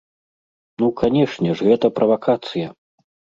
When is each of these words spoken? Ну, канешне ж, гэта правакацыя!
Ну, 0.83 0.87
канешне 1.01 1.51
ж, 1.59 1.67
гэта 1.69 1.93
правакацыя! 2.01 2.73